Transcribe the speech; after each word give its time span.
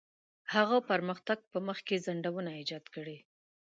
هغه 0.53 0.77
پرمختګ 0.89 1.39
په 1.51 1.57
مخ 1.67 1.77
کې 1.87 1.97
خنډونه 2.03 2.51
ایجاد 2.59 2.85
کړي. 2.95 3.17